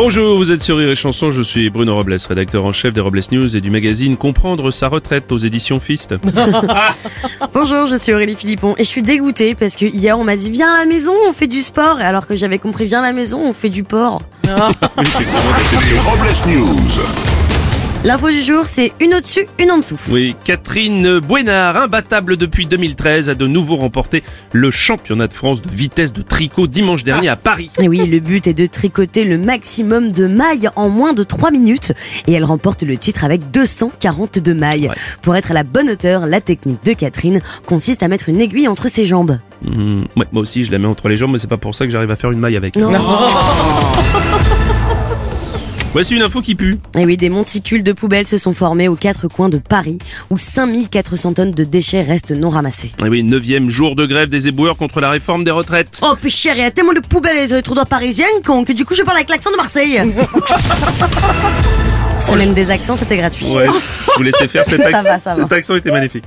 [0.00, 3.00] Bonjour, vous êtes sur Rire et Chanson, je suis Bruno Robles, rédacteur en chef des
[3.00, 6.14] Robles News et du magazine Comprendre sa retraite aux éditions Fist.
[7.52, 10.52] Bonjour, je suis Aurélie Philippon et je suis dégoûtée parce que hier on m'a dit
[10.52, 13.12] viens à la maison, on fait du sport, alors que j'avais compris viens à la
[13.12, 14.22] maison, on fait du porc.
[14.44, 14.52] Les
[15.98, 17.27] Robles News.
[18.04, 19.98] L'info du jour, c'est une au-dessus, une en dessous.
[20.08, 25.68] Oui, Catherine Bouénard, imbattable depuis 2013, a de nouveau remporté le championnat de France de
[25.68, 27.72] vitesse de tricot dimanche dernier à Paris.
[27.80, 31.50] Et oui, le but est de tricoter le maximum de mailles en moins de 3
[31.50, 31.92] minutes
[32.28, 34.88] et elle remporte le titre avec 242 mailles.
[34.88, 34.96] Ouais.
[35.20, 38.68] Pour être à la bonne hauteur, la technique de Catherine consiste à mettre une aiguille
[38.68, 39.40] entre ses jambes.
[39.66, 41.90] Ouais, moi aussi, je la mets entre les jambes, mais c'est pas pour ça que
[41.90, 42.76] j'arrive à faire une maille avec.
[42.76, 42.92] Non.
[45.92, 46.78] Voici une info qui pue.
[46.98, 49.98] Et oui, des monticules de poubelles se sont formés aux quatre coins de Paris
[50.30, 52.92] où 5400 tonnes de déchets restent non ramassés.
[53.04, 55.98] Et oui, neuvième jour de grève des éboueurs contre la réforme des retraites.
[56.02, 58.72] Oh, puis cher, il y a tellement de poubelles dans les trottoirs parisiennes con, que
[58.72, 60.02] du coup je parle avec l'accent de Marseille.
[62.20, 63.46] Semaine des accents, c'était gratuit.
[63.46, 65.02] Ouais, je vous laissez faire cet, Ça accent.
[65.02, 65.34] va, ça va.
[65.36, 66.24] cet accent était magnifique.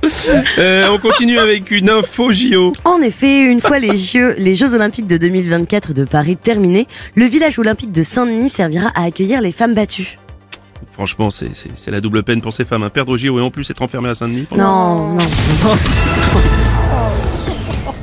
[0.58, 2.72] Euh, on continue avec une info JO.
[2.84, 7.26] En effet, une fois les Jeux, les Jeux Olympiques de 2024 de Paris terminés, le
[7.26, 10.18] village olympique de Saint-Denis servira à accueillir les femmes battues.
[10.92, 11.50] Franchement, c'est
[11.90, 12.82] la double peine pour ces femmes.
[12.82, 12.90] hein.
[12.90, 14.46] Perdre au JO et en plus être enfermé à Saint-Denis.
[14.56, 15.18] Non, non.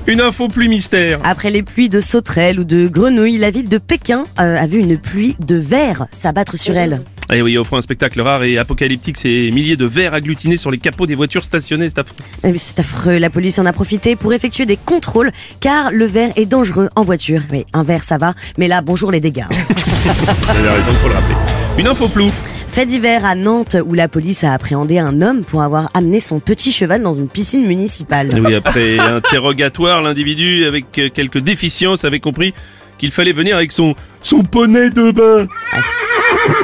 [0.07, 1.19] Une info plus mystère.
[1.23, 4.79] Après les pluies de sauterelles ou de grenouilles, la ville de Pékin euh, a vu
[4.79, 7.01] une pluie de vers s'abattre sur elle.
[7.31, 10.79] Et oui, offre un spectacle rare et apocalyptique, ces milliers de vers agglutinés sur les
[10.79, 12.15] capots des voitures stationnées, c'est affreux.
[12.43, 16.31] Eh C'est affreux, la police en a profité pour effectuer des contrôles car le verre
[16.37, 17.41] est dangereux en voiture.
[17.51, 19.43] Oui, un verre ça va, mais là bonjour les dégâts.
[19.49, 21.35] Vous avez raison, faut le rappeler.
[21.77, 22.41] Une info plouf.
[22.67, 26.39] Fait divers à Nantes où la police a appréhendé un homme pour avoir amené son
[26.39, 28.29] petit cheval dans une piscine municipale.
[28.33, 32.53] Oui, après interrogatoire, l'individu avec quelques déficiences avait compris
[32.97, 35.47] qu'il fallait venir avec son son poney de bain.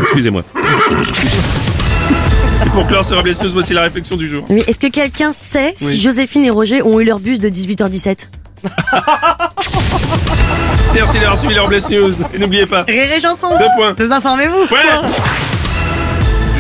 [0.04, 0.44] Excusez-moi.
[2.66, 4.46] Et pour clore ce Robles News, voici la réflexion du jour.
[4.50, 5.92] Mais est-ce que quelqu'un sait Oui.
[5.92, 8.28] si Joséphine et Roger ont eu leur bus de 18h17
[10.94, 12.14] Merci d'avoir suivi les Robles News.
[12.34, 13.94] Et n'oubliez pas, Rire et chanson deux points.
[13.94, 15.02] Désinformez-vous Point.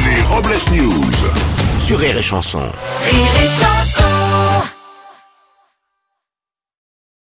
[0.05, 1.01] Les Robles News.
[1.79, 2.59] Sur Rire et Chanson.
[2.59, 4.03] Rire et chanson